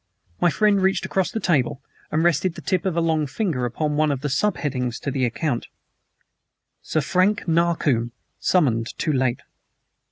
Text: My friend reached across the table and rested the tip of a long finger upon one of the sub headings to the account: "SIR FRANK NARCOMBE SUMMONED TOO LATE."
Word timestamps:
My 0.39 0.49
friend 0.49 0.81
reached 0.81 1.05
across 1.05 1.29
the 1.29 1.39
table 1.39 1.79
and 2.11 2.23
rested 2.23 2.55
the 2.55 2.61
tip 2.61 2.87
of 2.87 2.97
a 2.97 3.01
long 3.01 3.27
finger 3.27 3.65
upon 3.65 3.97
one 3.97 4.11
of 4.11 4.21
the 4.21 4.29
sub 4.29 4.57
headings 4.57 4.99
to 5.01 5.11
the 5.11 5.25
account: 5.25 5.67
"SIR 6.81 7.01
FRANK 7.01 7.47
NARCOMBE 7.47 8.11
SUMMONED 8.39 8.97
TOO 8.97 9.13
LATE." 9.13 9.41